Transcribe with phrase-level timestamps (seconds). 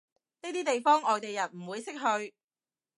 [0.41, 2.33] 呢啲地方外地人唔會識去